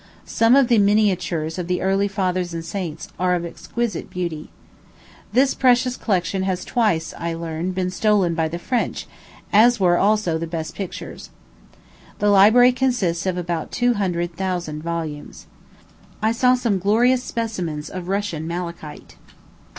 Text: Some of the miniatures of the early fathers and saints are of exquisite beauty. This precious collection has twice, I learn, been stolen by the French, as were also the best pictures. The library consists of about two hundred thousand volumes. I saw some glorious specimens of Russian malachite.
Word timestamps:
Some 0.25 0.55
of 0.55 0.67
the 0.67 0.79
miniatures 0.79 1.59
of 1.59 1.67
the 1.67 1.83
early 1.83 2.07
fathers 2.07 2.55
and 2.55 2.65
saints 2.65 3.07
are 3.19 3.35
of 3.35 3.45
exquisite 3.45 4.09
beauty. 4.09 4.49
This 5.31 5.53
precious 5.53 5.95
collection 5.95 6.41
has 6.41 6.65
twice, 6.65 7.13
I 7.19 7.35
learn, 7.35 7.71
been 7.71 7.91
stolen 7.91 8.33
by 8.33 8.47
the 8.47 8.57
French, 8.57 9.05
as 9.53 9.79
were 9.79 9.99
also 9.99 10.39
the 10.39 10.47
best 10.47 10.73
pictures. 10.73 11.29
The 12.17 12.31
library 12.31 12.71
consists 12.71 13.27
of 13.27 13.37
about 13.37 13.71
two 13.71 13.93
hundred 13.93 14.35
thousand 14.35 14.81
volumes. 14.81 15.45
I 16.19 16.31
saw 16.31 16.55
some 16.55 16.79
glorious 16.79 17.23
specimens 17.23 17.87
of 17.87 18.07
Russian 18.07 18.47
malachite. 18.47 19.17